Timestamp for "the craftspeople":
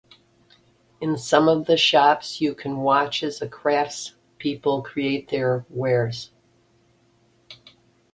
3.37-4.83